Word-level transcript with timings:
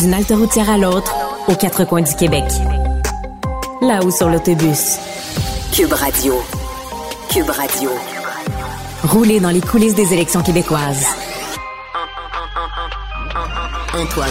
D'une 0.00 0.14
halte 0.14 0.30
routière 0.30 0.70
à 0.70 0.78
l'autre, 0.78 1.14
aux 1.46 1.54
quatre 1.54 1.84
coins 1.84 2.00
du 2.00 2.14
Québec. 2.14 2.44
Là-haut 3.82 4.10
sur 4.10 4.30
l'autobus. 4.30 4.96
Cube 5.74 5.92
Radio. 5.92 6.40
Cube 7.30 7.50
Radio. 7.50 7.90
Rouler 9.04 9.40
dans 9.40 9.50
les 9.50 9.60
coulisses 9.60 9.94
des 9.94 10.14
élections 10.14 10.42
québécoises. 10.42 11.04
Antoine 13.92 14.30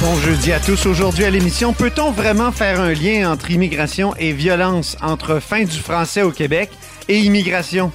Bon 0.00 0.16
jeudi 0.16 0.52
à 0.52 0.58
tous. 0.58 0.86
Aujourd'hui 0.86 1.24
à 1.24 1.30
l'émission, 1.30 1.72
peut-on 1.72 2.10
vraiment 2.10 2.50
faire 2.50 2.80
un 2.80 2.92
lien 2.94 3.30
entre 3.30 3.52
immigration 3.52 4.12
et 4.16 4.32
violence, 4.32 4.96
entre 5.02 5.38
fin 5.38 5.62
du 5.62 5.78
français 5.78 6.22
au 6.22 6.32
Québec 6.32 6.70
et 7.08 7.20
immigration? 7.20 7.92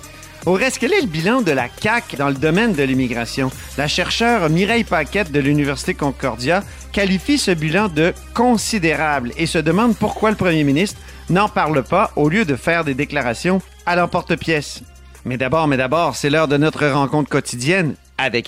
Au 0.47 0.53
reste, 0.53 0.77
quel 0.79 0.93
est 0.93 1.01
le 1.01 1.07
bilan 1.07 1.41
de 1.41 1.51
la 1.51 1.67
CAQ 1.67 2.15
dans 2.15 2.29
le 2.29 2.33
domaine 2.33 2.71
de 2.71 2.81
l'immigration? 2.81 3.51
La 3.77 3.89
chercheure 3.89 4.49
Mireille 4.49 4.85
Paquette 4.85 5.29
de 5.29 5.41
l'Université 5.41 5.93
Concordia 5.93 6.63
qualifie 6.93 7.37
ce 7.37 7.51
bilan 7.51 7.89
de 7.89 8.13
considérable 8.33 9.33
et 9.35 9.45
se 9.45 9.57
demande 9.57 9.97
pourquoi 9.97 10.29
le 10.29 10.37
premier 10.37 10.63
ministre 10.63 11.01
n'en 11.29 11.49
parle 11.49 11.83
pas 11.83 12.13
au 12.15 12.29
lieu 12.29 12.45
de 12.45 12.55
faire 12.55 12.85
des 12.85 12.93
déclarations 12.93 13.61
à 13.85 13.97
l'emporte-pièce. 13.97 14.83
Mais 15.25 15.35
d'abord, 15.35 15.67
mais 15.67 15.75
d'abord, 15.75 16.15
c'est 16.15 16.29
l'heure 16.29 16.47
de 16.47 16.55
notre 16.55 16.87
rencontre 16.87 17.29
quotidienne 17.29 17.95
avec 18.17 18.47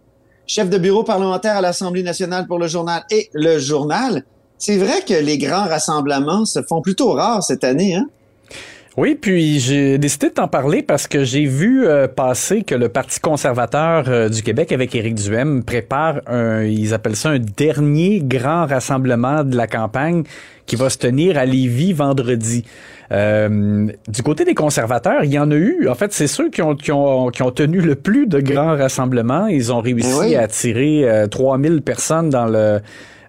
chef 0.47 0.69
de 0.69 0.77
bureau 0.77 1.03
parlementaire 1.03 1.57
à 1.57 1.61
l'Assemblée 1.61 2.03
nationale 2.03 2.47
pour 2.47 2.59
le 2.59 2.67
journal 2.67 3.03
et 3.09 3.29
le 3.33 3.59
journal. 3.59 4.23
C'est 4.57 4.77
vrai 4.77 5.01
que 5.07 5.13
les 5.13 5.37
grands 5.37 5.65
rassemblements 5.65 6.45
se 6.45 6.61
font 6.61 6.81
plutôt 6.81 7.13
rares 7.13 7.43
cette 7.43 7.63
année, 7.63 7.95
hein? 7.95 8.07
Oui, 8.97 9.15
puis 9.15 9.59
j'ai 9.61 9.97
décidé 9.97 10.27
de 10.27 10.33
t'en 10.33 10.49
parler 10.49 10.83
parce 10.83 11.07
que 11.07 11.23
j'ai 11.23 11.45
vu 11.45 11.87
euh, 11.87 12.09
passer 12.09 12.63
que 12.63 12.75
le 12.75 12.89
Parti 12.89 13.21
conservateur 13.21 14.03
euh, 14.09 14.27
du 14.27 14.43
Québec 14.43 14.73
avec 14.73 14.93
Éric 14.93 15.15
Duhem 15.15 15.63
prépare 15.63 16.19
un, 16.27 16.63
ils 16.63 16.93
appellent 16.93 17.15
ça 17.15 17.29
un 17.29 17.39
dernier 17.39 18.19
grand 18.21 18.65
rassemblement 18.65 19.45
de 19.45 19.55
la 19.55 19.67
campagne 19.67 20.23
qui 20.65 20.75
va 20.75 20.89
se 20.89 20.97
tenir 20.97 21.37
à 21.37 21.45
Lévis 21.45 21.93
vendredi. 21.93 22.65
Euh, 23.13 23.87
du 24.09 24.23
côté 24.23 24.43
des 24.43 24.55
conservateurs, 24.55 25.23
il 25.23 25.31
y 25.31 25.39
en 25.39 25.51
a 25.51 25.55
eu. 25.55 25.87
En 25.87 25.95
fait, 25.95 26.11
c'est 26.11 26.27
ceux 26.27 26.49
qui 26.49 26.61
ont, 26.61 26.75
qui, 26.75 26.91
ont, 26.91 27.29
qui 27.29 27.43
ont 27.43 27.51
tenu 27.51 27.79
le 27.79 27.95
plus 27.95 28.27
de 28.27 28.41
grands 28.41 28.75
rassemblements. 28.75 29.47
Ils 29.47 29.71
ont 29.71 29.79
réussi 29.79 30.35
à 30.35 30.41
attirer 30.41 31.27
3000 31.29 31.81
personnes 31.81 32.29
dans 32.29 32.45
le 32.45 32.81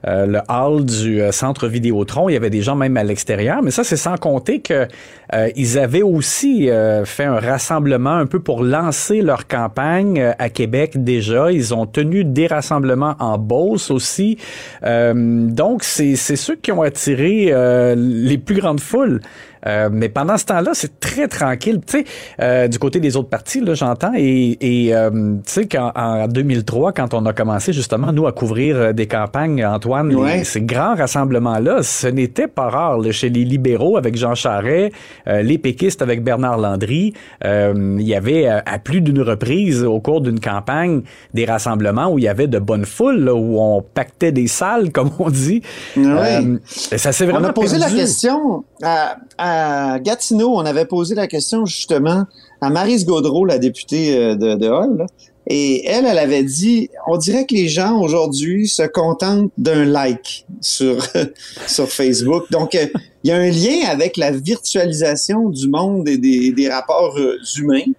euh, 0.06 0.26
le 0.26 0.40
hall 0.48 0.84
du 0.84 1.20
euh, 1.20 1.32
centre 1.32 1.68
Vidéotron. 1.68 2.28
Il 2.28 2.32
y 2.32 2.36
avait 2.36 2.50
des 2.50 2.62
gens 2.62 2.74
même 2.74 2.96
à 2.96 3.04
l'extérieur, 3.04 3.62
mais 3.62 3.70
ça, 3.70 3.84
c'est 3.84 3.96
sans 3.96 4.16
compter 4.16 4.60
que 4.60 4.88
euh, 5.32 5.48
ils 5.56 5.78
avaient 5.78 6.02
aussi 6.02 6.68
fait 7.04 7.24
un 7.24 7.38
rassemblement 7.38 8.14
un 8.14 8.26
peu 8.26 8.40
pour 8.40 8.62
lancer 8.62 9.22
leur 9.22 9.46
campagne 9.46 10.34
à 10.38 10.50
Québec 10.50 11.02
déjà. 11.02 11.50
Ils 11.50 11.74
ont 11.74 11.86
tenu 11.86 12.24
des 12.24 12.46
rassemblements 12.46 13.14
en 13.18 13.38
Beauce 13.38 13.90
aussi. 13.90 14.38
donc, 14.82 15.84
c'est 15.84 16.16
ceux 16.16 16.56
qui 16.56 16.72
ont 16.72 16.82
attiré 16.82 17.52
les 17.96 18.38
plus 18.38 18.56
grandes 18.56 18.80
foules. 18.80 19.20
Euh, 19.66 19.88
mais 19.92 20.08
pendant 20.08 20.36
ce 20.36 20.44
temps-là, 20.46 20.72
c'est 20.74 21.00
très 21.00 21.28
tranquille. 21.28 21.80
Tu 21.86 21.98
sais, 21.98 22.04
euh, 22.40 22.68
du 22.68 22.78
côté 22.78 23.00
des 23.00 23.16
autres 23.16 23.28
partis, 23.28 23.60
là, 23.60 23.74
j'entends. 23.74 24.12
Et, 24.16 24.58
et 24.60 24.94
euh, 24.94 25.10
tu 25.46 25.52
sais, 25.52 25.66
qu'en 25.66 26.26
2003, 26.28 26.92
quand 26.92 27.14
on 27.14 27.24
a 27.26 27.32
commencé 27.32 27.72
justement 27.72 28.12
nous 28.12 28.26
à 28.26 28.32
couvrir 28.32 28.94
des 28.94 29.06
campagnes, 29.06 29.64
Antoine, 29.64 30.12
ces 30.44 30.62
grands 30.62 30.94
rassemblements-là, 30.94 31.82
ce 31.82 32.08
n'était 32.08 32.48
pas 32.48 32.68
rare 32.68 33.00
chez 33.12 33.28
les 33.28 33.44
libéraux 33.44 33.96
avec 33.96 34.16
Jean 34.16 34.34
Charest, 34.34 34.92
les 35.26 35.58
péquistes 35.58 36.02
avec 36.02 36.22
Bernard 36.22 36.58
Landry. 36.58 37.12
il 37.44 38.02
y 38.02 38.14
avait 38.14 38.46
à 38.46 38.78
plus 38.78 39.00
d'une 39.00 39.20
reprise 39.20 39.82
au 39.84 40.00
cours 40.00 40.20
d'une 40.20 40.40
campagne 40.40 41.02
des 41.34 41.44
rassemblements 41.44 42.08
où 42.08 42.18
il 42.18 42.24
y 42.24 42.28
avait 42.28 42.46
de 42.46 42.58
bonnes 42.58 42.84
foules, 42.84 43.28
où 43.28 43.60
on 43.60 43.82
pactait 43.82 44.32
des 44.32 44.46
salles, 44.46 44.92
comme 44.92 45.10
on 45.18 45.30
dit. 45.30 45.62
ça 45.96 47.12
s'est 47.12 47.24
vraiment 47.24 47.46
on 47.46 47.50
a 47.50 47.52
posé 47.52 47.78
la 47.78 47.90
question 47.90 48.64
à 48.82 49.16
à 49.38 49.51
Gatineau, 50.00 50.54
on 50.54 50.64
avait 50.64 50.84
posé 50.84 51.14
la 51.14 51.26
question 51.26 51.66
justement 51.66 52.24
à 52.60 52.70
Marise 52.70 53.04
Gaudreau, 53.04 53.44
la 53.44 53.58
députée 53.58 54.16
euh, 54.16 54.34
de, 54.36 54.54
de 54.54 54.68
Hall, 54.68 55.06
et 55.48 55.84
elle, 55.86 56.06
elle 56.06 56.18
avait 56.18 56.44
dit, 56.44 56.88
on 57.08 57.16
dirait 57.16 57.46
que 57.46 57.54
les 57.54 57.68
gens 57.68 58.00
aujourd'hui 58.00 58.68
se 58.68 58.84
contentent 58.84 59.50
d'un 59.58 59.84
like 59.84 60.46
sur 60.60 61.04
sur 61.66 61.88
Facebook. 61.88 62.44
Donc, 62.52 62.76
euh, 62.76 62.86
il 63.24 63.30
y 63.30 63.32
a 63.32 63.36
un 63.36 63.50
lien 63.50 63.88
avec 63.88 64.16
la 64.16 64.30
virtualisation 64.30 65.48
du 65.48 65.68
monde 65.68 66.08
et 66.08 66.18
des, 66.18 66.68
rapports 66.68 67.18
euh, 67.18 67.38
humains, 67.58 67.92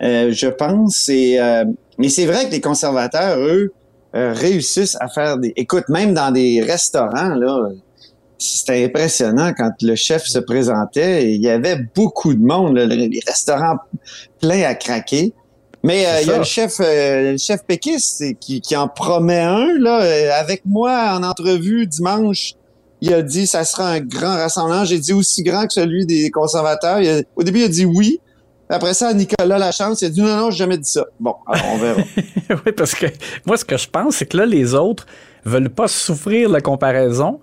je 0.00 0.48
pense. 0.48 1.08
Et, 1.08 1.38
mais 1.98 2.08
c'est 2.08 2.26
vrai 2.26 2.46
que 2.46 2.52
les 2.52 2.60
conservateurs, 2.60 3.38
eux, 3.38 3.72
réussissent 4.12 4.96
à 5.00 5.08
faire 5.08 5.38
des. 5.38 5.52
Écoute, 5.56 5.88
même 5.88 6.14
dans 6.14 6.30
des 6.30 6.62
restaurants, 6.62 7.34
là 7.34 7.70
c'était 8.40 8.84
impressionnant 8.84 9.52
quand 9.56 9.70
le 9.82 9.94
chef 9.94 10.24
se 10.24 10.38
présentait. 10.38 11.32
Il 11.32 11.42
y 11.42 11.48
avait 11.48 11.76
beaucoup 11.94 12.34
de 12.34 12.42
monde, 12.42 12.76
les 12.76 13.20
restaurants 13.26 13.76
pleins 14.40 14.62
à 14.62 14.74
craquer. 14.74 15.34
Mais 15.82 16.06
euh, 16.06 16.20
il 16.22 16.28
y 16.28 16.30
a 16.30 16.38
le 16.38 16.44
chef, 16.44 16.76
euh, 16.80 17.32
le 17.32 17.38
chef 17.38 17.64
péquiste 17.64 18.22
qui, 18.38 18.60
qui 18.60 18.76
en 18.76 18.88
promet 18.88 19.40
un 19.40 19.78
là 19.78 20.02
euh, 20.02 20.30
avec 20.38 20.62
moi 20.66 21.14
en 21.14 21.22
entrevue 21.22 21.86
dimanche. 21.86 22.54
Il 23.00 23.14
a 23.14 23.22
dit 23.22 23.46
ça 23.46 23.64
sera 23.64 23.88
un 23.88 24.00
grand 24.00 24.34
rassemblement. 24.34 24.84
J'ai 24.84 24.98
dit 24.98 25.14
aussi 25.14 25.42
grand 25.42 25.66
que 25.66 25.72
celui 25.72 26.04
des 26.04 26.30
conservateurs. 26.30 27.00
au 27.34 27.42
début, 27.42 27.60
il 27.60 27.64
a 27.64 27.68
dit 27.68 27.86
oui. 27.86 28.20
Après 28.68 28.94
ça, 28.94 29.12
Nicolas 29.14 29.58
Lachance, 29.58 30.02
il 30.02 30.06
a 30.06 30.10
dit 30.10 30.20
non, 30.20 30.36
non, 30.36 30.50
j'ai 30.50 30.58
jamais 30.58 30.76
dit 30.76 30.88
ça. 30.88 31.06
Bon, 31.18 31.34
alors 31.46 31.64
on 31.72 31.78
verra. 31.78 32.02
oui, 32.66 32.72
parce 32.76 32.94
que 32.94 33.06
moi, 33.46 33.56
ce 33.56 33.64
que 33.64 33.78
je 33.78 33.88
pense, 33.88 34.16
c'est 34.16 34.26
que 34.26 34.36
là, 34.36 34.46
les 34.46 34.74
autres 34.74 35.06
veulent 35.44 35.70
pas 35.70 35.88
souffrir 35.88 36.50
la 36.50 36.60
comparaison. 36.60 37.40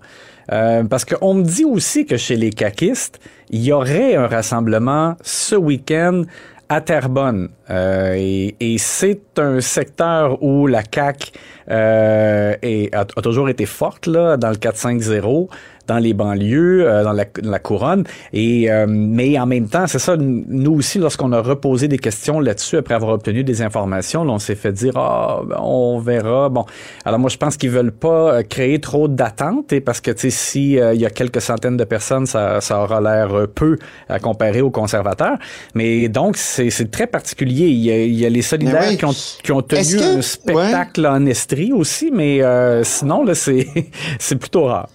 Euh, 0.50 0.84
parce 0.84 1.04
qu'on 1.04 1.34
me 1.34 1.42
dit 1.42 1.64
aussi 1.64 2.06
que 2.06 2.16
chez 2.16 2.36
les 2.36 2.50
caquistes, 2.50 3.20
il 3.50 3.62
y 3.62 3.72
aurait 3.72 4.14
un 4.14 4.26
rassemblement 4.26 5.16
ce 5.22 5.54
week-end 5.56 6.22
à 6.68 6.80
Terrebonne. 6.80 7.48
Euh, 7.70 8.14
et, 8.16 8.56
et 8.60 8.78
c'est 8.78 9.38
un 9.38 9.60
secteur 9.60 10.42
où 10.42 10.66
la 10.66 10.82
CAQ 10.82 11.32
euh, 11.70 12.54
a, 12.92 13.00
a, 13.00 13.22
toujours 13.22 13.48
été 13.48 13.66
forte 13.66 14.06
là, 14.06 14.36
dans 14.36 14.50
le 14.50 14.56
4-5-0 14.56 15.48
dans 15.88 15.98
les 15.98 16.12
banlieues, 16.12 16.86
euh, 16.86 17.02
dans, 17.02 17.12
la, 17.12 17.24
la, 17.42 17.58
couronne. 17.58 18.04
Et 18.32 18.70
euh, 18.70 18.86
mais 18.88 19.38
en 19.38 19.46
même 19.46 19.68
temps, 19.68 19.86
c'est 19.86 19.98
ça. 19.98 20.16
Nous 20.18 20.72
aussi, 20.72 20.98
lorsqu'on 20.98 21.32
a 21.32 21.40
reposé 21.40 21.88
des 21.88 21.98
questions 21.98 22.38
là-dessus 22.38 22.76
après 22.76 22.94
avoir 22.94 23.12
obtenu 23.12 23.42
des 23.42 23.62
informations, 23.62 24.22
on 24.22 24.38
s'est 24.38 24.54
fait 24.54 24.72
dire 24.72 24.92
ah 24.96 25.40
ben, 25.44 25.56
on 25.60 25.98
verra. 25.98 26.50
Bon, 26.50 26.66
alors 27.04 27.18
moi 27.18 27.30
je 27.30 27.38
pense 27.38 27.56
qu'ils 27.56 27.70
veulent 27.70 27.90
pas 27.90 28.34
euh, 28.34 28.42
créer 28.42 28.78
trop 28.80 29.08
d'attentes 29.08 29.72
et 29.72 29.80
parce 29.80 30.00
que 30.00 30.10
tu 30.10 30.20
sais 30.20 30.30
si 30.30 30.72
il 30.72 31.00
y 31.00 31.06
a 31.06 31.10
quelques 31.10 31.40
centaines 31.40 31.76
de 31.76 31.84
personnes, 31.84 32.26
ça, 32.26 32.60
ça 32.60 32.82
aura 32.82 33.00
l'air 33.00 33.48
peu 33.54 33.78
à 34.08 34.18
comparer 34.18 34.60
aux 34.60 34.70
conservateurs. 34.70 35.38
Mais 35.74 36.08
donc 36.08 36.36
c'est 36.36 36.90
très 36.90 37.06
particulier. 37.06 37.66
Il 37.66 37.78
y, 37.78 37.90
a, 37.90 38.04
il 38.04 38.14
y 38.14 38.26
a 38.26 38.28
les 38.28 38.42
solidaires 38.42 38.96
qui, 38.96 39.04
ont, 39.04 39.14
qui 39.42 39.52
ont 39.52 39.62
tenu 39.62 39.98
un 40.00 40.22
spectacle 40.22 41.06
en 41.06 41.24
Estrie 41.24 41.72
aussi, 41.72 42.10
mais 42.12 42.42
sinon 42.84 43.24
là 43.24 43.34
c'est 43.34 43.66
c'est 44.18 44.36
plutôt 44.36 44.64
rare. 44.64 44.88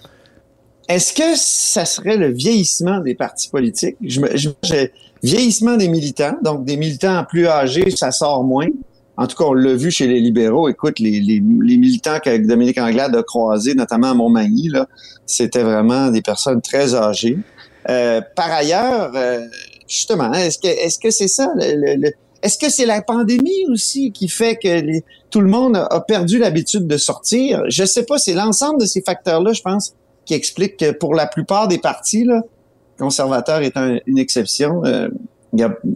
Est-ce 0.89 1.13
que 1.13 1.35
ça 1.35 1.85
serait 1.85 2.18
le 2.18 2.31
vieillissement 2.31 3.00
des 3.00 3.15
partis 3.15 3.50
politiques? 3.50 3.95
Je, 4.01 4.19
je, 4.33 4.50
vieillissement 5.24 5.77
des 5.77 5.88
militants, 5.88 6.35
donc 6.44 6.65
des 6.65 6.77
militants 6.77 7.24
plus 7.27 7.47
âgés, 7.47 7.89
ça 7.91 8.12
sort 8.12 8.44
moins. 8.44 8.68
En 9.15 9.27
tout 9.27 9.38
cas, 9.38 9.45
on 9.45 9.53
l'a 9.53 9.75
vu 9.75 9.91
chez 9.91 10.07
les 10.07 10.19
libéraux. 10.19 10.68
Écoute, 10.68 11.00
les, 11.00 11.21
les, 11.21 11.35
les 11.35 11.77
militants 11.77 12.19
que 12.19 12.35
Dominique 12.45 12.80
Anglade 12.80 13.15
a 13.15 13.24
croisés, 13.24 13.75
notamment 13.75 14.12
à 14.12 14.13
Montmagny, 14.13 14.69
là, 14.69 14.88
c'était 15.25 15.63
vraiment 15.63 16.09
des 16.09 16.21
personnes 16.21 16.62
très 16.62 16.95
âgées. 16.95 17.38
Euh, 17.89 18.21
par 18.36 18.51
ailleurs, 18.51 19.12
euh, 19.15 19.45
justement, 19.88 20.33
est-ce 20.33 21.00
que 21.00 21.12
c'est 21.12 21.27
ça? 21.27 21.53
Est-ce 22.41 22.57
que 22.57 22.69
c'est 22.69 22.86
la 22.86 23.01
pandémie 23.01 23.65
aussi 23.69 24.12
qui 24.12 24.27
fait 24.27 24.57
que 24.57 25.00
tout 25.29 25.41
le 25.41 25.47
monde 25.47 25.77
a 25.77 26.01
perdu 26.01 26.39
l'habitude 26.39 26.88
de 26.88 26.97
sortir? 26.97 27.63
Je 27.69 27.86
sais 27.86 28.03
pas, 28.03 28.18
c'est 28.18 28.33
l'ensemble 28.33 28.81
de 28.81 28.86
ces 28.86 29.01
facteurs-là, 29.01 29.53
je 29.53 29.62
pense, 29.62 29.94
qui 30.25 30.34
explique 30.34 30.78
que 30.78 30.92
pour 30.92 31.16
la 31.16 31.28
plupart 31.28 31.68
des 31.68 31.78
partis, 31.78 32.24
là, 32.24 32.42
conservateur 32.98 33.62
est 33.62 33.75
une 34.06 34.18
exception, 34.18 34.84
euh, 34.86 35.10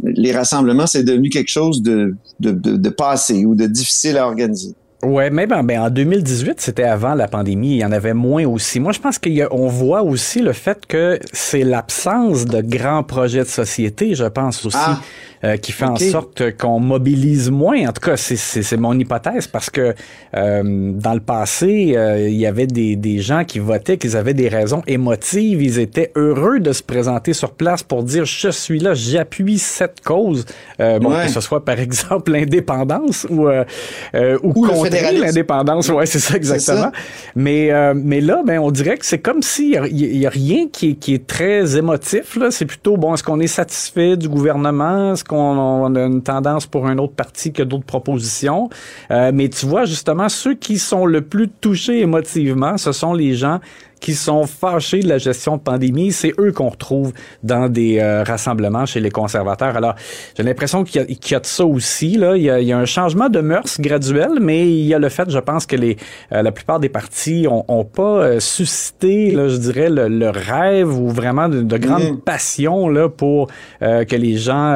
les 0.04 0.32
rassemblements, 0.32 0.88
c'est 0.88 1.04
devenu 1.04 1.30
quelque 1.30 1.50
chose 1.50 1.82
de, 1.82 2.16
de, 2.40 2.52
de, 2.52 2.90
passé 2.90 3.46
ou 3.46 3.56
de 3.56 3.66
difficile 3.66 4.18
à 4.18 4.28
organiser. 4.28 4.74
Ouais, 5.04 5.30
même 5.30 5.52
en, 5.52 5.64
ben, 5.64 5.80
en 5.80 5.90
2018, 5.92 6.60
c'était 6.60 6.84
avant 6.84 7.14
la 7.14 7.28
pandémie, 7.28 7.76
il 7.76 7.78
y 7.78 7.86
en 7.86 7.92
avait 7.92 8.16
moins 8.16 8.48
aussi. 8.48 8.80
Moi, 8.80 8.94
je 8.94 9.00
pense 9.00 9.20
qu'on 9.20 9.68
voit 9.68 10.02
aussi 10.02 10.42
le 10.42 10.54
fait 10.54 10.88
que 10.88 11.20
c'est 11.32 11.64
l'absence 11.64 12.46
de 12.46 12.62
grands 12.62 13.04
projets 13.04 13.44
de 13.44 13.50
société, 13.50 14.16
je 14.16 14.26
pense 14.26 14.66
aussi. 14.66 14.78
Ah. 14.80 15.00
Euh, 15.44 15.56
qui 15.56 15.72
fait 15.72 15.86
en 15.86 15.98
sorte 15.98 16.58
qu'on 16.58 16.80
mobilise 16.80 17.52
moins. 17.52 17.88
En 17.88 17.92
tout 17.92 18.02
cas, 18.02 18.18
c'est 18.18 18.78
mon 18.78 18.98
hypothèse 18.98 19.46
parce 19.46 19.70
que 19.70 19.94
euh, 20.36 20.92
dans 20.96 21.14
le 21.14 21.20
passé, 21.20 21.94
euh, 21.96 22.28
il 22.28 22.38
y 22.38 22.48
avait 22.48 22.66
des, 22.66 22.96
des 22.96 23.20
gens 23.20 23.44
qui 23.44 23.60
votaient, 23.60 24.00
qu'ils 24.00 24.18
avaient 24.18 24.34
des 24.34 24.48
raisons 24.48 24.82
émotives, 24.88 25.62
ils 25.62 25.78
étaient 25.78 26.12
heureux 26.16 26.60
de 26.60 26.74
se 26.74 26.82
présenter 26.82 27.34
sur 27.34 27.52
place 27.52 27.84
pour 27.84 28.02
dire 28.02 28.26
je 28.26 28.50
suis 28.50 28.80
là, 28.80 28.96
j'appuie 28.96 29.60
cette 29.60 30.02
cause. 30.02 30.44
bon, 30.80 31.12
que 31.22 31.30
ce 31.30 31.42
soit 31.42 31.64
par 31.64 31.80
exemple 31.80 32.32
l'indépendance 32.32 33.28
ou 33.30 33.48
ou, 33.48 34.66
ou 34.66 34.87
contrer 34.89 35.18
l'indépendance. 35.18 35.89
Ouais, 35.89 36.06
c'est 36.06 36.19
ça 36.19 36.36
exactement. 36.36 36.92
Mais 37.36 37.72
mais 37.95 38.22
là, 38.22 38.42
ben 38.45 38.60
on 38.60 38.72
dirait 38.72 38.98
que 38.98 39.06
c'est 39.06 39.19
comme 39.19 39.42
s'il 39.42 39.72
y, 39.92 40.18
y, 40.18 40.25
a 40.25 40.30
rien 40.30 40.68
qui, 40.72 40.95
qui 40.95 41.13
est 41.13 41.28
très 41.28 41.78
émotif. 41.78 42.36
Là, 42.36 42.51
c'est 42.51 42.66
plutôt 42.66 42.98
bon. 42.98 43.13
Est-ce 43.13 43.24
qu'on 43.24 43.39
est 43.39 43.48
satisfait 43.48 44.18
du 44.18 44.30
gouvernement? 44.30 45.13
qu'on 45.28 45.95
a 45.95 46.00
une 46.00 46.22
tendance 46.22 46.66
pour 46.66 46.88
un 46.88 46.98
autre 46.98 47.13
parti 47.13 47.51
que 47.51 47.63
d'autres 47.63 47.86
propositions? 47.86 48.69
Euh, 49.12 49.31
mais 49.34 49.50
tu 49.50 49.66
vois, 49.66 49.86
justement, 49.86 50.30
ceux 50.30 50.56
qui 50.56 50.78
sont 50.80 51.06
le 51.06 51.22
plus 51.22 51.48
touchés 51.48 52.00
émotivement, 52.01 52.78
ce 52.78 52.92
sont 52.92 53.13
les 53.13 53.36
gens 53.36 53.60
qui 54.00 54.14
sont 54.14 54.46
fâchés 54.46 55.00
de 55.00 55.10
la 55.10 55.18
gestion 55.18 55.58
de 55.58 55.62
pandémie, 55.62 56.12
c'est 56.12 56.34
eux 56.40 56.52
qu'on 56.52 56.70
retrouve 56.70 57.14
dans 57.44 57.70
des 57.70 58.00
euh, 58.00 58.24
rassemblements 58.24 58.86
chez 58.86 59.00
les 59.00 59.10
conservateurs. 59.10 59.76
Alors, 59.76 59.96
j'ai 60.36 60.44
l'impression 60.44 60.84
qu'il 60.84 61.06
y, 61.10 61.36
a 61.36 61.40
de 61.40 61.46
ça 61.46 61.66
aussi. 61.66 62.18
Là. 62.18 62.36
Il, 62.38 62.44
y 62.44 62.72
a, 62.72 62.78
un 62.78 62.86
changement 62.86 63.30
de 63.30 63.40
mœurs 63.40 63.80
graduel, 63.80 64.40
mais 64.40 64.68
il 64.70 64.86
y 64.86 64.94
a 64.94 65.00
le 65.00 65.10
fait, 65.10 65.30
je 65.30 65.40
pense, 65.40 65.66
que 65.66 65.76
les, 65.76 65.98
euh, 66.32 66.42
la 66.42 66.52
plupart 66.52 66.80
des 66.80 66.90
partis 66.90 67.48
ont, 67.50 67.66
ont 67.68 67.86
pas 67.86 68.04
euh, 68.04 68.40
suscité, 68.40 69.32
là, 69.32 69.48
je 69.48 69.58
dirais, 69.58 69.90
le, 69.90 70.30
rêve 70.30 70.98
ou 70.98 71.10
vraiment 71.10 71.50
de, 71.50 71.62
de 71.62 71.78
grande 71.78 72.22
passion 72.24 72.90
là, 72.90 73.10
pour 73.10 73.48
que 73.80 74.16
les 74.16 74.36
gens 74.36 74.76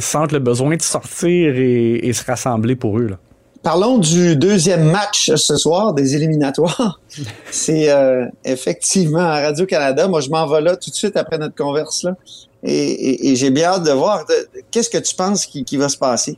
sentent 0.00 0.32
le 0.32 0.38
besoin 0.38 0.76
de 0.76 0.82
sortir 0.82 1.54
et, 1.56 2.06
et 2.06 2.12
se 2.12 2.24
rassembler 2.24 2.76
pour 2.76 2.98
eux. 2.98 3.08
Là. 3.08 3.16
Parlons 3.62 3.98
du 3.98 4.36
deuxième 4.36 4.84
match 4.90 5.32
ce 5.34 5.56
soir 5.56 5.92
des 5.92 6.14
éliminatoires. 6.14 7.00
C'est 7.50 7.90
euh, 7.90 8.26
effectivement 8.44 9.20
à 9.20 9.40
Radio-Canada. 9.40 10.08
Moi, 10.08 10.20
je 10.20 10.30
m'en 10.30 10.46
vais 10.46 10.60
là 10.60 10.76
tout 10.76 10.90
de 10.90 10.94
suite 10.94 11.16
après 11.16 11.38
notre 11.38 11.54
converse 11.54 12.04
là. 12.04 12.14
Et, 12.62 13.36
j'ai 13.36 13.50
bien 13.50 13.68
hâte 13.68 13.84
de 13.84 13.92
voir. 13.92 14.24
Qu'est-ce 14.70 14.90
que 14.90 14.98
tu 14.98 15.14
penses 15.14 15.46
qui, 15.46 15.64
qui 15.64 15.76
va 15.76 15.88
se 15.88 15.96
passer? 15.96 16.36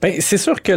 Ben, 0.00 0.14
c'est 0.20 0.36
sûr 0.36 0.62
que 0.62 0.72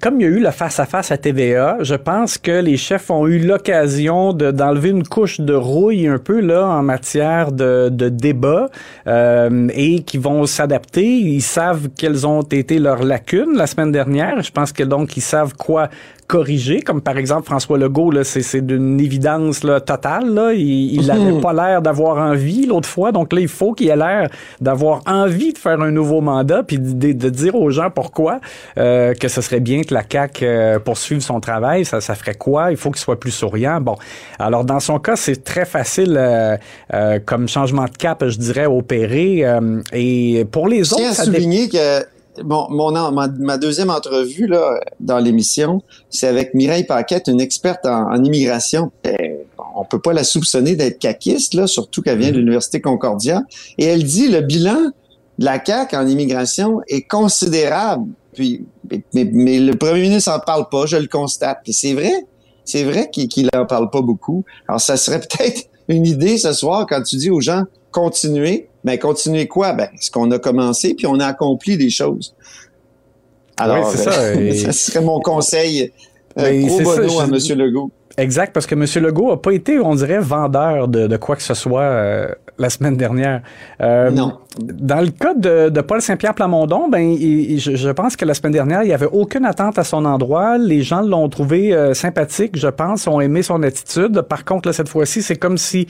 comme 0.00 0.20
il 0.20 0.22
y 0.22 0.26
a 0.26 0.28
eu 0.28 0.40
le 0.40 0.50
face-à-face 0.50 1.10
-à, 1.10 1.18
TVA, 1.18 1.78
je 1.80 1.94
pense 1.94 2.38
que 2.38 2.60
les 2.60 2.76
chefs 2.76 3.10
ont 3.10 3.26
eu 3.26 3.38
l'occasion 3.38 4.32
d'enlever 4.32 4.90
une 4.90 5.06
couche 5.06 5.40
de 5.40 5.54
rouille 5.54 6.06
un 6.06 6.18
peu 6.18 6.40
là 6.40 6.66
en 6.66 6.82
matière 6.82 7.52
de, 7.52 7.88
de 7.90 8.08
débat 8.08 8.68
euh, 9.06 9.68
et 9.74 10.02
qui 10.02 10.18
vont 10.18 10.46
s'adapter. 10.46 11.06
Ils 11.06 11.42
savent 11.42 11.88
quelles 11.96 12.26
ont 12.26 12.42
été 12.42 12.78
leurs 12.78 13.02
lacunes 13.02 13.54
la 13.56 13.66
semaine 13.66 13.92
dernière. 13.92 14.42
Je 14.42 14.50
pense 14.50 14.72
que 14.72 14.82
donc 14.82 15.16
ils 15.16 15.22
savent 15.22 15.54
quoi 15.54 15.88
corriger, 16.32 16.80
comme 16.80 17.02
par 17.02 17.18
exemple 17.18 17.44
François 17.44 17.76
Legault, 17.76 18.10
là, 18.10 18.24
c'est, 18.24 18.62
d'une 18.62 18.98
évidence 18.98 19.64
là, 19.64 19.82
totale. 19.82 20.32
Là. 20.32 20.54
Il 20.54 21.06
n'avait 21.06 21.32
mhm. 21.32 21.42
pas 21.42 21.52
l'air 21.52 21.82
d'avoir 21.82 22.16
envie 22.16 22.64
l'autre 22.64 22.88
fois, 22.88 23.12
donc 23.12 23.34
là, 23.34 23.40
il 23.40 23.48
faut 23.48 23.74
qu'il 23.74 23.90
ait 23.90 23.96
l'air 23.96 24.30
d'avoir 24.58 25.02
envie 25.04 25.52
de 25.52 25.58
faire 25.58 25.78
un 25.82 25.90
nouveau 25.90 26.22
mandat, 26.22 26.62
puis 26.62 26.78
de, 26.78 27.28
dire 27.28 27.54
aux 27.54 27.68
gens 27.68 27.90
pourquoi 27.90 28.40
euh, 28.78 29.12
que 29.12 29.28
ce 29.28 29.42
serait 29.42 29.60
bien 29.60 29.82
que 29.82 29.92
la 29.92 30.04
CAQ 30.10 30.44
euh, 30.46 30.78
poursuive 30.78 31.20
son 31.20 31.38
travail. 31.38 31.84
Ça, 31.84 32.00
ça 32.00 32.14
ferait 32.14 32.34
quoi? 32.34 32.70
Il 32.70 32.78
faut 32.78 32.90
qu'il 32.90 33.00
soit 33.00 33.20
plus 33.20 33.30
souriant. 33.30 33.82
Bon, 33.82 33.96
alors 34.38 34.64
dans 34.64 34.80
son 34.80 34.98
cas, 34.98 35.16
c'est 35.16 35.44
très 35.44 35.66
facile 35.66 36.16
euh, 36.18 37.18
comme 37.26 37.46
changement 37.46 37.84
de 37.84 37.96
cap, 37.98 38.24
je 38.26 38.38
dirais, 38.38 38.64
opérer. 38.64 39.44
et 39.92 40.46
pour 40.50 40.66
les 40.66 40.94
autres... 40.94 41.12
ça 41.12 41.24
souligner 41.24 41.68
que 41.68 42.11
Bon, 42.42 42.66
mon, 42.70 42.92
ma, 43.12 43.58
deuxième 43.58 43.90
entrevue 43.90 44.46
là, 44.46 44.80
dans 45.00 45.18
l'émission, 45.18 45.82
c'est 46.08 46.26
avec 46.26 46.54
Mireille 46.54 46.84
Paquette, 46.84 47.28
une 47.28 47.40
experte 47.40 47.84
en, 47.84 48.24
immigration. 48.24 48.90
Ben, 49.04 49.36
on 49.76 49.84
peut 49.84 50.00
pas 50.00 50.14
la 50.14 50.24
soupçonner 50.24 50.74
d'être 50.74 50.98
caquiste, 50.98 51.54
là, 51.54 51.66
surtout 51.66 52.00
qu'elle 52.00 52.18
vient 52.18 52.30
de 52.30 52.38
l'Université 52.38 52.80
Concordia. 52.80 53.42
Et 53.76 53.84
elle 53.84 54.04
dit 54.04 54.28
le 54.28 54.40
bilan 54.40 54.92
de 55.38 55.44
la 55.44 55.62
CAQ 55.62 55.94
en 55.96 56.06
immigration 56.06 56.80
est 56.88 57.02
considérable. 57.02 58.08
Puis, 58.32 58.64
mais, 59.12 59.24
le 59.58 59.72
premier 59.72 60.00
ministre 60.00 60.32
en 60.32 60.40
parle 60.40 60.68
pas, 60.70 60.86
je 60.86 60.96
le 60.96 61.08
constate. 61.08 61.60
Puis 61.64 61.74
c'est 61.74 61.92
vrai, 61.92 62.12
c'est 62.64 62.84
vrai 62.84 63.10
qu'il 63.10 63.50
en 63.54 63.66
parle 63.66 63.90
pas 63.90 64.00
beaucoup. 64.00 64.44
Alors, 64.68 64.80
ça 64.80 64.96
serait 64.96 65.20
peut-être 65.28 65.68
une 65.88 66.06
idée 66.06 66.38
ce 66.38 66.54
soir 66.54 66.86
quand 66.88 67.02
tu 67.02 67.16
dis 67.16 67.30
aux 67.30 67.40
gens 67.40 67.64
continuer 68.82 68.96
ben, 68.96 68.98
continuer 68.98 69.48
quoi? 69.48 69.72
Ben, 69.72 69.88
ce 70.00 70.10
qu'on 70.10 70.30
a 70.30 70.38
commencé, 70.38 70.94
puis 70.94 71.06
on 71.06 71.18
a 71.20 71.26
accompli 71.26 71.76
des 71.76 71.90
choses. 71.90 72.34
Alors, 73.56 73.90
oui, 73.90 73.98
ça, 73.98 74.10
euh, 74.10 74.54
ça, 74.64 74.72
serait 74.72 75.04
mon 75.04 75.20
conseil 75.20 75.92
euh, 76.38 76.66
gros 76.66 76.80
bono 76.80 77.20
à 77.20 77.24
M. 77.24 77.58
Legault. 77.58 77.90
Exact, 78.18 78.52
parce 78.52 78.66
que 78.66 78.74
M. 78.74 78.84
Legault 79.02 79.30
n'a 79.30 79.36
pas 79.36 79.52
été, 79.52 79.78
on 79.78 79.94
dirait, 79.94 80.18
vendeur 80.18 80.88
de, 80.88 81.06
de 81.06 81.16
quoi 81.16 81.36
que 81.36 81.42
ce 81.42 81.54
soit 81.54 81.80
euh, 81.80 82.28
la 82.58 82.68
semaine 82.68 82.96
dernière. 82.96 83.42
Euh, 83.80 84.10
non. 84.10 84.38
Dans 84.58 85.00
le 85.00 85.10
cas 85.10 85.34
de, 85.34 85.70
de 85.70 85.80
Paul 85.80 86.02
Saint-Pierre 86.02 86.34
Plamondon, 86.34 86.88
ben, 86.88 87.16
je, 87.16 87.74
je, 87.74 87.90
pense 87.90 88.16
que 88.16 88.24
la 88.24 88.34
semaine 88.34 88.52
dernière, 88.52 88.82
il 88.82 88.88
n'y 88.88 88.92
avait 88.92 89.08
aucune 89.10 89.46
attente 89.46 89.78
à 89.78 89.84
son 89.84 90.04
endroit. 90.04 90.58
Les 90.58 90.82
gens 90.82 91.00
l'ont 91.00 91.28
trouvé 91.28 91.72
euh, 91.72 91.94
sympathique, 91.94 92.58
je 92.58 92.68
pense, 92.68 93.06
ont 93.06 93.20
aimé 93.20 93.42
son 93.42 93.62
attitude. 93.62 94.20
Par 94.22 94.44
contre, 94.44 94.68
là, 94.68 94.72
cette 94.74 94.88
fois-ci, 94.88 95.22
c'est 95.22 95.36
comme 95.36 95.56
si 95.56 95.86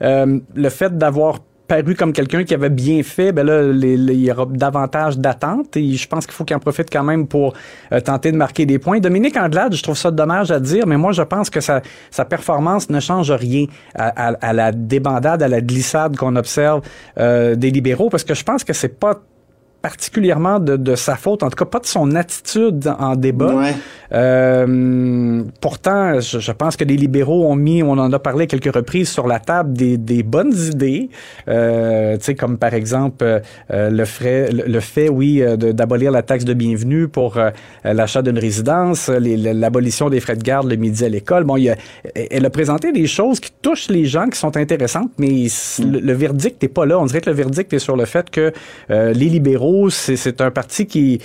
le 0.00 0.68
fait 0.68 0.96
d'avoir 0.96 1.40
paru 1.66 1.94
comme 1.94 2.12
quelqu'un 2.12 2.44
qui 2.44 2.54
avait 2.54 2.70
bien 2.70 3.02
fait, 3.02 3.32
ben 3.32 3.46
là, 3.46 3.62
il 3.62 4.10
y 4.12 4.30
aura 4.30 4.46
davantage 4.48 5.18
d'attentes 5.18 5.76
et 5.76 5.92
je 5.92 6.08
pense 6.08 6.26
qu'il 6.26 6.34
faut 6.34 6.44
qu'il 6.44 6.56
en 6.56 6.60
profite 6.60 6.88
quand 6.90 7.04
même 7.04 7.26
pour 7.26 7.54
euh, 7.92 8.00
tenter 8.00 8.32
de 8.32 8.36
marquer 8.36 8.66
des 8.66 8.78
points. 8.78 9.00
Dominique 9.00 9.36
Anglade, 9.36 9.74
je 9.74 9.82
trouve 9.82 9.96
ça 9.96 10.10
dommage 10.10 10.50
à 10.50 10.60
dire, 10.60 10.86
mais 10.86 10.96
moi, 10.96 11.12
je 11.12 11.22
pense 11.22 11.50
que 11.50 11.60
sa, 11.60 11.80
performance 12.28 12.90
ne 12.90 13.00
change 13.00 13.30
rien 13.30 13.66
à, 13.94 14.08
à, 14.08 14.52
la 14.52 14.72
débandade, 14.72 15.42
à 15.42 15.48
la 15.48 15.60
glissade 15.60 16.16
qu'on 16.16 16.36
observe 16.36 16.82
euh, 17.18 17.54
des 17.54 17.70
libéraux, 17.70 18.08
parce 18.10 18.24
que 18.24 18.34
je 18.34 18.44
pense 18.44 18.64
que 18.64 18.72
c'est 18.72 18.98
pas 18.98 19.20
particulièrement 19.86 20.58
de, 20.58 20.76
de, 20.76 20.96
sa 20.96 21.14
faute, 21.14 21.44
en 21.44 21.48
tout 21.48 21.54
cas 21.54 21.64
pas 21.64 21.78
de 21.78 21.86
son 21.86 22.16
attitude 22.16 22.92
en 22.98 23.14
débat. 23.14 23.54
Euh, 24.12 25.42
pourtant, 25.60 26.20
je, 26.20 26.38
je, 26.40 26.52
pense 26.52 26.76
que 26.76 26.84
les 26.84 26.96
libéraux 26.96 27.46
ont 27.46 27.56
mis, 27.56 27.82
on 27.82 27.92
en 27.92 28.12
a 28.12 28.18
parlé 28.18 28.46
quelques 28.46 28.74
reprises 28.74 29.08
sur 29.08 29.26
la 29.26 29.38
table, 29.38 29.72
des, 29.72 29.96
des 29.96 30.22
bonnes 30.22 30.56
idées, 30.56 31.08
euh, 31.48 32.16
tu 32.16 32.24
sais, 32.24 32.34
comme 32.34 32.58
par 32.58 32.74
exemple 32.74 33.24
euh, 33.24 33.90
le, 33.90 34.04
frais, 34.04 34.50
le, 34.50 34.80
fait, 34.80 35.08
oui, 35.08 35.42
d'abolir 35.56 36.10
la 36.10 36.22
taxe 36.22 36.44
de 36.44 36.54
bienvenue 36.54 37.06
pour 37.06 37.38
l'achat 37.84 38.22
d'une 38.22 38.38
résidence, 38.38 39.08
l'abolition 39.08 40.10
des 40.10 40.20
frais 40.20 40.36
de 40.36 40.42
garde 40.42 40.68
le 40.68 40.76
midi 40.76 41.04
à 41.04 41.08
l'école. 41.08 41.44
Bon, 41.44 41.56
il 41.56 41.70
a, 41.70 41.76
elle 42.14 42.44
a 42.44 42.50
présenté 42.50 42.92
des 42.92 43.06
choses 43.06 43.38
qui 43.38 43.52
touchent 43.62 43.88
les 43.88 44.04
gens, 44.04 44.26
qui 44.28 44.38
sont 44.38 44.56
intéressantes, 44.56 45.10
mais 45.18 45.46
le, 45.78 46.00
le 46.00 46.12
verdict 46.12 46.60
n'est 46.62 46.68
pas 46.68 46.86
là. 46.86 46.98
On 46.98 47.06
dirait 47.06 47.20
que 47.20 47.30
le 47.30 47.36
verdict 47.36 47.72
est 47.72 47.78
sur 47.78 47.96
le 47.96 48.04
fait 48.04 48.30
que 48.30 48.52
les 48.88 49.28
libéraux 49.36 49.75
c'est 49.90 50.40
un 50.40 50.50
parti 50.50 50.86
qui 50.86 51.20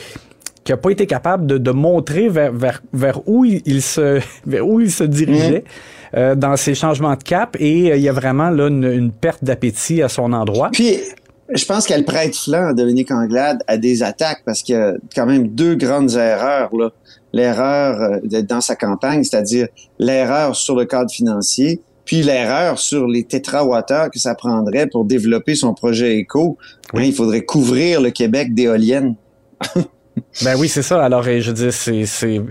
qui 0.64 0.72
a 0.72 0.78
pas 0.78 0.92
été 0.92 1.08
capable 1.08 1.48
de, 1.48 1.58
de 1.58 1.72
montrer 1.72 2.30
vers, 2.30 2.52
vers, 2.52 2.84
vers, 2.94 3.28
où 3.28 3.46
il, 3.46 3.82
se 3.82 4.22
vers 4.46 4.68
où 4.68 4.80
il 4.80 4.92
se 4.92 5.04
dirigeait 5.04 5.64
mmh. 5.66 6.18
euh, 6.18 6.36
dans 6.36 6.56
ces 6.56 6.76
changements 6.76 7.16
de 7.16 7.24
cap 7.24 7.58
et 7.60 7.92
euh, 7.92 7.96
il 7.96 8.04
y 8.04 8.10
a 8.10 8.14
vraiment 8.14 8.50
là 8.50 8.68
une, 8.68 8.84
une 8.84 9.12
perte 9.12 9.44
d'appétit 9.44 10.02
à 10.04 10.10
son 10.10 10.34
endroit. 10.34 10.70
Puis 10.72 11.00
je 11.54 11.66
pense 11.66 11.86
qu'elle 11.86 12.06
prête 12.06 12.36
flanc 12.36 12.70
à 12.70 12.74
Dominique 12.74 13.12
Anglade 13.12 13.60
à 13.68 13.78
des 13.78 14.04
attaques 14.04 14.44
parce 14.46 14.62
qu'il 14.62 14.76
y 14.76 14.78
a 14.78 14.94
quand 15.16 15.26
même 15.26 15.48
deux 15.48 15.76
grandes 15.76 16.12
erreurs. 16.12 16.72
L'erreur 17.34 18.20
euh, 18.32 18.42
dans 18.44 18.62
sa 18.62 18.76
campagne, 18.76 19.24
c'est-à-dire 19.24 19.68
l'erreur 20.00 20.56
sur 20.56 20.76
le 20.76 20.86
cadre 20.86 21.10
financier 21.10 21.82
puis 22.12 22.24
l'erreur 22.24 22.78
sur 22.78 23.08
les 23.08 23.24
tétrawatts 23.24 24.10
que 24.12 24.20
ça 24.20 24.36
prendrait 24.36 24.86
pour 24.86 25.06
développer 25.06 25.56
son 25.56 25.74
projet 25.74 26.18
éco. 26.18 26.58
Oui. 26.94 27.08
il 27.08 27.14
faudrait 27.14 27.46
couvrir 27.46 28.02
le 28.02 28.10
Québec 28.12 28.54
d'éoliennes. 28.54 29.16
ben 30.44 30.58
oui, 30.60 30.68
c'est 30.68 30.82
ça. 30.82 31.02
Alors, 31.02 31.24
je 31.24 31.52
dis, 31.54 31.72
c'est, 31.72 32.42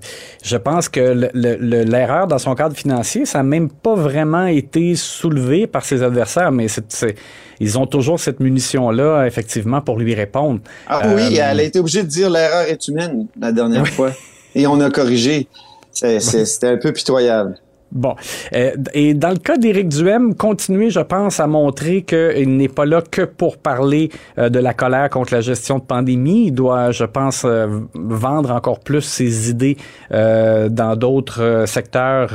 je 0.43 0.57
pense 0.57 0.89
que 0.89 1.29
l'erreur 1.35 2.27
dans 2.27 2.39
son 2.39 2.55
cadre 2.55 2.75
financier, 2.75 3.27
ça 3.27 3.41
n'a 3.41 3.45
même 3.45 3.69
pas 3.69 3.95
vraiment 3.95 4.47
été 4.47 4.95
soulevé 4.95 5.67
par 5.67 5.85
ses 5.85 6.03
adversaires, 6.03 6.53
mais 6.53 6.69
c'est, 6.69 7.17
ils 7.61 7.79
ont 7.79 7.87
toujours 7.87 8.19
cette 8.19 8.41
munition-là, 8.41 9.27
effectivement, 9.27 9.83
pour 9.83 9.99
lui 9.99 10.15
répondre. 10.15 10.61
Ah 10.87 11.03
oui, 11.15 11.39
euh, 11.39 11.51
elle 11.51 11.61
a 11.61 11.63
été 11.65 11.81
obligée 11.81 12.03
de 12.03 12.09
dire 12.09 12.31
l'erreur 12.31 12.63
est 12.63 12.89
humaine 12.89 13.27
la 13.39 13.53
dernière 13.53 13.87
fois. 13.89 14.13
Et 14.55 14.67
on 14.67 14.81
a 14.81 14.89
corrigé. 14.89 15.49
c'était 15.93 16.69
un 16.69 16.79
peu 16.79 16.95
pitoyable. 16.95 17.59
Bon. 17.93 18.15
Euh, 18.55 18.73
et 18.95 19.15
dans 19.15 19.31
le 19.31 19.37
cas 19.37 19.57
d'Éric 19.57 19.89
Duhem, 19.89 20.35
continuer, 20.35 20.91
je 20.91 21.01
pense, 21.01 21.41
à 21.41 21.47
montrer 21.47 22.03
qu'il 22.03 22.57
n'est 22.57 22.69
pas 22.69 22.87
là 22.87 23.03
que 23.03 23.23
pour 23.23 23.57
parler 23.57 24.11
euh, 24.39 24.49
de 24.49 24.59
la 24.59 24.75
colère 24.75 25.11
contre 25.11 25.35
la 25.35 25.41
gestion 25.41 25.79
de 25.79 25.85
pandémie. 25.85 26.47
Il 26.47 26.53
doit, 26.53 26.93
je 26.93 27.05
pense, 27.05 27.43
euh, 27.45 27.81
vendre 27.95 28.53
encore 28.53 28.81
plus 28.81 29.03
ses 29.03 29.51
idées 29.51 29.77
dans 30.11 30.97
d'autres 30.97 31.65
secteurs 31.67 32.31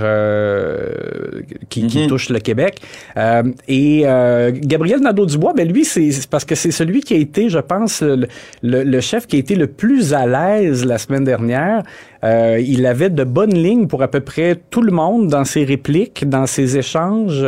qui, 1.70 1.88
qui, 1.88 2.00
mhm. 2.00 2.08
touchent 2.08 2.30
le 2.30 2.40
Québec. 2.40 2.82
et 3.68 4.02
Gabriel 4.02 5.00
Nadeau-Dubois, 5.02 5.54
ben 5.54 5.68
lui, 5.68 5.86
c'est 5.86 6.28
parce 6.30 6.46
que 6.46 6.56
c'est 6.56 6.72
celui 6.72 7.02
qui 7.02 7.14
a 7.14 7.18
été, 7.18 7.50
je 7.50 7.60
pense, 7.60 8.02
le, 8.02 8.28
le, 8.62 9.02
chef 9.02 9.28
qui 9.28 9.36
a 9.36 9.40
été 9.40 9.56
le 9.56 9.68
plus 9.68 10.14
à 10.14 10.26
l'aise 10.26 10.86
la 10.86 10.98
semaine 10.98 11.24
dernière. 11.24 11.84
Euh, 12.26 12.60
il 12.60 12.86
avait 12.86 13.10
de 13.10 13.24
bonnes 13.24 13.56
lignes 13.56 13.88
pour 13.88 14.04
à 14.04 14.08
peu 14.08 14.20
près 14.20 14.60
tout 14.70 14.82
le 14.82 14.92
monde 14.92 15.28
dans 15.28 15.46
ses 15.46 15.64
répliques, 15.64 16.28
dans 16.28 16.48
ses 16.48 16.78
échanges. 16.78 17.46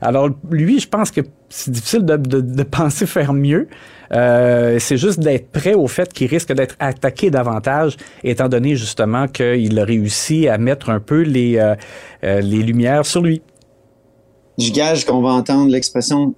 Alors 0.00 0.30
lui, 0.50 0.80
je 0.80 0.88
pense 0.88 1.10
que 1.10 1.20
c'est 1.50 1.72
difficile 1.72 2.04
de, 2.04 2.16
de, 2.16 2.62
penser 2.78 3.06
faire 3.06 3.34
mieux. 3.34 3.68
Euh, 4.12 4.78
c'est 4.80 4.96
juste 4.96 5.20
d'être 5.20 5.50
prêt 5.50 5.74
au 5.74 5.86
fait 5.86 6.12
qu'il 6.12 6.28
risque 6.28 6.52
d'être 6.52 6.76
attaqué 6.78 7.30
davantage, 7.30 7.96
étant 8.24 8.48
donné 8.48 8.76
justement 8.76 9.28
qu'il 9.28 9.78
a 9.78 9.84
réussi 9.84 10.48
à 10.48 10.58
mettre 10.58 10.90
un 10.90 11.00
peu 11.00 11.20
les, 11.22 11.58
euh, 11.58 11.74
euh, 12.24 12.40
les 12.40 12.62
lumières 12.62 13.04
sur 13.04 13.20
lui. 13.20 13.42
Je 14.58 14.72
gage 14.72 15.04
qu'on 15.04 15.20
va 15.20 15.30
entendre 15.30 15.70
l'expression 15.70 16.34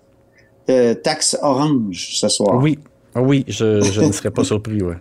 taxe 1.02 1.36
orange 1.42 2.08
ce 2.12 2.28
soir. 2.28 2.56
Oui, 2.62 2.78
oui, 3.14 3.44
je, 3.48 3.82
je 3.82 4.00
ne 4.00 4.12
serais 4.12 4.30
pas 4.30 4.44
surpris, 4.52 4.80
ouais. 4.80 4.96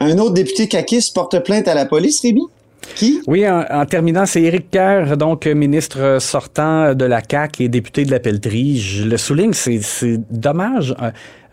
Un 0.00 0.18
autre 0.18 0.34
député 0.34 0.68
caquiste 0.68 1.14
porte 1.14 1.42
plainte 1.42 1.68
à 1.68 1.74
la 1.74 1.86
police, 1.86 2.20
Rémi? 2.20 2.42
Qui? 2.94 3.20
Oui, 3.26 3.44
en, 3.48 3.84
terminant, 3.86 4.24
c'est 4.24 4.42
Éric 4.42 4.70
Kerr, 4.70 5.16
donc 5.16 5.46
ministre 5.46 6.18
sortant 6.20 6.94
de 6.94 7.04
la 7.04 7.20
CAQ 7.28 7.64
et 7.64 7.68
député 7.68 8.04
de 8.04 8.10
la 8.10 8.20
Pelletrie. 8.20 8.78
Je 8.78 9.04
le 9.04 9.16
souligne, 9.16 9.52
c'est 9.52 9.80
dommage. 10.30 10.94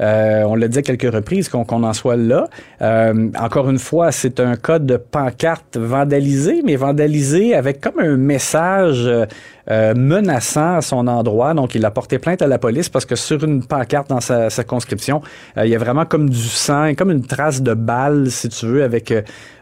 Euh, 0.02 0.44
on 0.44 0.56
l'a 0.56 0.68
dit 0.68 0.80
à 0.80 0.82
quelques 0.82 1.14
reprises 1.14 1.50
qu'on 1.50 1.84
en 1.84 1.94
soit 1.94 2.18
là. 2.18 2.48
Euh, 2.82 3.30
encore 3.40 3.70
une 3.70 3.80
fois, 3.80 4.12
c'est 4.12 4.40
un 4.40 4.56
code 4.56 4.86
de 4.86 4.98
pancarte 4.98 5.78
vandalisé, 5.78 6.62
mais 6.64 6.76
vandalisé 6.76 7.56
avec 7.56 7.82
comme 7.82 8.00
un 8.00 8.18
message 8.18 9.08
euh, 9.08 9.96
menaçant 9.96 10.78
à 10.78 10.82
son 10.82 11.08
endroit. 11.08 11.54
Donc, 11.54 11.76
il 11.76 11.86
a 11.86 11.92
porté 11.92 12.20
plainte 12.20 12.42
à 12.42 12.48
la 12.48 12.60
police 12.60 12.90
parce 12.90 13.06
que 13.06 13.16
sur 13.16 13.44
une 13.44 13.66
pancarte 13.66 14.10
dans 14.10 14.22
sa 14.22 14.50
circonscription, 14.50 15.22
il 15.58 15.68
y 15.68 15.76
a 15.76 15.80
vraiment 15.80 16.06
comme 16.06 16.30
du 16.30 16.38
sang, 16.38 16.94
comme 16.96 17.12
une 17.12 17.26
trace 17.26 17.62
de 17.62 17.74
balle, 17.74 18.30
si 18.30 18.50
tu 18.50 18.66
veux, 18.66 18.84
avec 18.84 19.14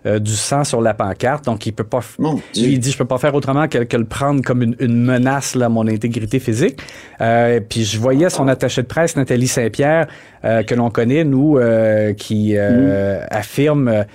du 0.05 0.31
sang 0.33 0.63
sur 0.65 0.81
la 0.81 0.93
pancarte. 0.93 1.45
Donc, 1.45 1.65
il 1.65 1.71
peut 1.71 1.83
pas. 1.85 2.01
il 2.55 2.79
dit, 2.79 2.91
je 2.91 2.97
peux 2.97 3.05
pas 3.05 3.17
faire 3.17 3.33
autrement 3.35 3.67
que, 3.67 3.77
le 3.77 4.05
prendre 4.05 4.41
comme 4.41 4.63
une, 4.63 5.03
menace 5.03 5.55
là, 5.55 5.67
à 5.67 5.69
mon 5.69 5.87
intégrité 5.87 6.39
physique. 6.39 6.81
puis, 7.69 7.85
je 7.85 7.99
voyais 7.99 8.29
son 8.29 8.47
attaché 8.47 8.81
de 8.81 8.87
presse, 8.87 9.15
Nathalie 9.15 9.47
Saint-Pierre, 9.47 10.07
euh, 10.45 10.63
que 10.63 10.75
l'on 10.75 10.89
connaît, 10.89 11.23
nous, 11.23 11.57
euh, 11.57 12.13
qui 12.13 12.57
euh, 12.57 13.21
mm. 13.21 13.27
affirme 13.31 14.05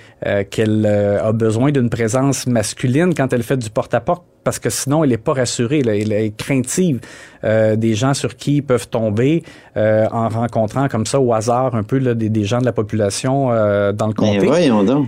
qu'elle 0.51 0.85
a 0.85 1.31
besoin 1.31 1.71
d'une 1.71 1.89
présence 1.89 2.45
masculine 2.45 3.13
quand 3.15 3.31
elle 3.31 3.43
fait 3.43 3.55
du 3.57 3.69
porte-à-porte 3.69 4.23
parce 4.43 4.59
que 4.59 4.69
sinon 4.69 5.03
elle 5.03 5.11
n'est 5.11 5.17
pas 5.17 5.33
rassurée, 5.33 5.79
elle 5.79 6.11
est 6.11 6.35
craintive 6.35 6.99
des 7.43 7.93
gens 7.95 8.13
sur 8.13 8.35
qui 8.35 8.57
ils 8.57 8.61
peuvent 8.61 8.89
tomber 8.89 9.43
en 9.77 10.27
rencontrant 10.27 10.89
comme 10.89 11.05
ça 11.05 11.21
au 11.21 11.33
hasard 11.33 11.73
un 11.75 11.83
peu 11.83 11.99
des, 11.99 12.43
gens 12.43 12.59
de 12.59 12.65
la 12.65 12.73
population 12.73 13.47
dans 13.93 14.07
le 14.07 14.13
comté. 14.13 14.39
Mais 14.39 14.45
voyons 14.45 14.83
donc. 14.83 15.07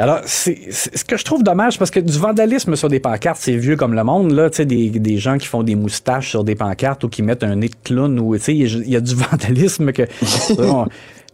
Alors, 0.00 0.20
c'est 0.24 0.58
ce 0.70 1.04
que 1.04 1.18
je 1.18 1.24
trouve 1.24 1.42
dommage, 1.42 1.78
parce 1.78 1.90
que 1.90 2.00
du 2.00 2.18
vandalisme 2.18 2.74
sur 2.74 2.88
des 2.88 3.00
pancartes, 3.00 3.38
c'est 3.40 3.56
vieux 3.56 3.76
comme 3.76 3.94
le 3.94 4.02
monde, 4.02 4.32
là, 4.32 4.48
tu 4.48 4.56
sais, 4.56 4.64
des, 4.64 4.88
des 4.88 5.18
gens 5.18 5.36
qui 5.36 5.46
font 5.46 5.62
des 5.62 5.74
moustaches 5.74 6.30
sur 6.30 6.42
des 6.42 6.54
pancartes 6.54 7.04
ou 7.04 7.08
qui 7.08 7.22
mettent 7.22 7.44
un 7.44 7.56
nez 7.56 7.68
de 7.68 7.74
clown, 7.84 8.18
ou, 8.18 8.34
tu 8.36 8.42
sais, 8.44 8.56
il 8.56 8.88
y, 8.88 8.96
a 8.96 9.00
du 9.00 9.14
vandalisme 9.30 9.92
que... 9.92 10.04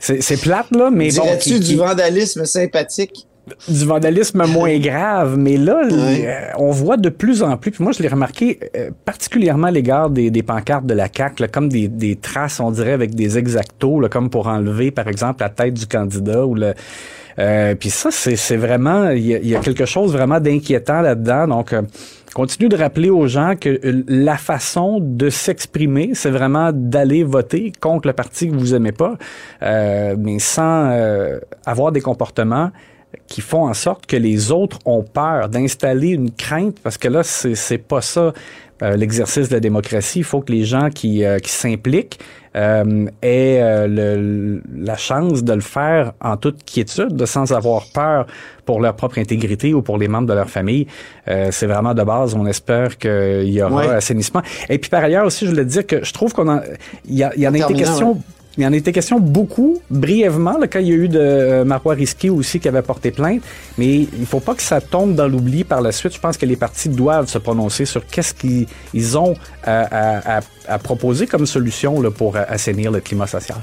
c'est 0.01 0.41
plate, 0.41 0.71
là, 0.73 0.91
mais 0.91 1.11
bon... 1.13 1.25
tu 1.41 1.61
du 1.61 1.77
vandalisme 1.77 2.45
sympathique? 2.45 3.27
du 3.69 3.85
vandalisme 3.85 4.45
moins 4.47 4.77
grave, 4.79 5.37
mais 5.39 5.57
là, 5.57 5.83
euh, 5.89 6.49
on 6.59 6.73
voit 6.73 6.97
de 6.97 7.09
plus 7.09 7.45
en 7.45 7.57
plus, 7.57 7.71
puis 7.71 7.85
moi 7.85 7.93
je 7.93 8.03
l'ai 8.03 8.09
remarqué 8.09 8.59
euh, 8.75 8.91
particulièrement 9.05 9.69
à 9.69 9.71
l'égard 9.71 10.11
des, 10.11 10.31
des, 10.31 10.43
pancartes 10.43 10.85
de 10.85 10.95
la 10.95 11.07
CAQ, 11.15 11.47
comme 11.47 11.69
des, 11.69 11.87
des, 11.87 12.17
traces, 12.17 12.59
on 12.59 12.73
dirait, 12.73 12.93
avec 12.93 13.15
des 13.15 13.39
exactos, 13.39 14.03
là, 14.03 14.09
comme 14.09 14.31
pour 14.31 14.49
enlever, 14.49 14.91
par 14.91 15.07
exemple, 15.07 15.43
la 15.43 15.49
tête 15.49 15.75
du 15.75 15.87
candidat 15.87 16.45
ou 16.45 16.57
le 16.57 16.75
euh, 17.39 17.75
puis 17.75 17.91
ça, 17.91 18.11
c'est 18.11 18.57
vraiment, 18.57 19.11
il 19.11 19.27
y, 19.27 19.55
a 19.55 19.61
quelque 19.61 19.85
chose 19.85 20.13
vraiment 20.13 20.41
d'inquiétant 20.41 21.01
là-dedans. 21.01 21.49
Donc, 21.49 21.73
euh, 21.73 21.83
continue 22.35 22.69
de 22.69 22.77
rappeler 22.77 23.11
aux 23.11 23.27
gens 23.27 23.55
que 23.59 23.69
euh, 23.69 24.05
la 24.09 24.37
façon 24.37 25.01
de 25.01 25.29
s'exprimer, 25.29 26.11
c'est 26.15 26.31
vraiment 26.31 26.71
d'aller 26.73 27.25
voter 27.25 27.73
contre 27.81 28.09
le 28.09 28.15
parti 28.15 28.49
que 28.49 28.55
vous 28.55 28.75
aimez 28.75 28.93
pas, 28.93 29.17
mais 29.61 30.39
sans 30.39 30.93
avoir 31.65 31.93
des 31.93 32.01
comportements 32.01 32.71
qui 33.29 33.41
font 33.41 33.67
en 33.67 33.75
sorte 33.75 34.07
que 34.07 34.17
les 34.17 34.53
autres 34.53 34.79
ont 34.85 35.03
peur 35.03 35.49
d'installer 35.49 36.09
une 36.09 36.31
crainte, 36.31 36.79
parce 36.83 36.99
que 36.99 37.09
là, 37.09 37.23
c'est 37.23 37.79
pas 37.79 38.01
ça 38.01 38.33
euh, 38.83 38.97
l'exercice 38.97 39.49
de 39.49 39.55
la 39.55 39.61
démocratie. 39.61 40.19
Il 40.19 40.25
faut 40.25 40.41
que 40.41 40.53
les 40.53 40.65
gens 40.65 40.91
qui, 40.91 41.25
euh, 41.25 41.39
qui 41.39 41.51
s'impliquent 41.51 42.19
euh, 42.57 43.07
aient 43.23 43.87
le, 43.89 44.63
la 44.77 44.97
chance 44.97 45.43
de 45.45 45.53
le 45.53 45.61
faire 45.61 46.13
en 46.21 46.37
toute 46.37 46.65
quiétude, 46.65 47.17
de 47.17 47.27
sans 47.27 47.53
avoir 47.53 47.85
peur 47.95 48.27
pour 48.65 48.81
leur 48.81 48.95
propre 48.95 49.19
intégrité 49.19 49.73
ou 49.73 49.83
pour 49.83 49.97
les 49.99 50.09
membres 50.09 50.27
de 50.27 50.35
leur 50.35 50.51
famille. 50.51 50.87
c'est 51.27 51.67
vraiment 51.67 51.95
de 51.95 52.03
base. 52.03 52.35
On 52.35 52.47
espère 52.47 52.99
qu'il 52.99 53.49
y 53.49 53.63
aura 53.63 53.83
assainissement. 53.95 54.43
Et 54.69 54.79
puis 54.79 54.91
par 54.91 55.05
ailleurs 55.05 55.27
aussi, 55.27 55.45
je 55.45 55.51
voulais 55.51 55.65
dire 55.65 55.87
que 55.87 56.05
je 56.05 56.13
trouve 56.13 56.33
qu'on 56.33 56.61
il 57.07 57.15
y, 57.15 57.23
a, 57.23 57.37
y 57.37 57.47
en 57.47 57.55
a 57.55 57.59
été 57.59 57.75
question 57.75 58.21
il 58.59 58.67
en 58.67 58.73
était 58.73 58.93
question 58.93 59.21
beaucoup, 59.21 59.81
brièvement, 59.91 60.59
le 60.59 60.67
quand 60.67 60.79
il 60.79 60.89
y 60.89 60.93
a 60.93 60.95
eu 60.95 61.09
de 61.09 61.19
euh, 61.19 61.65
Marois 61.65 61.95
Risky 61.95 62.31
aussi 62.31 62.59
qui 62.59 62.69
avait 62.69 62.83
porté 62.83 63.11
plainte, 63.11 63.43
mais 63.77 63.97
il 63.97 64.27
faut 64.27 64.41
pas 64.41 64.55
que 64.55 64.63
ça 64.63 64.81
tombe 64.81 65.15
dans 65.15 65.29
l'oubli 65.29 65.65
par 65.65 65.83
la 65.83 65.93
suite. 65.93 66.15
Je 66.15 66.21
pense 66.21 66.37
que 66.37 66.47
les 66.47 66.57
partis 66.57 66.89
doivent 66.89 67.29
se 67.29 67.39
prononcer 67.39 67.85
sur 67.85 68.07
qu'est-ce 68.07 68.35
qu'ils 68.35 69.19
ont 69.19 69.35
à, 69.65 70.41
proposer 70.83 71.27
comme 71.27 71.47
solution 71.47 72.01
là, 72.01 72.11
pour 72.11 72.37
assainir 72.37 72.91
le 72.91 73.01
climat 73.01 73.27
social. 73.27 73.59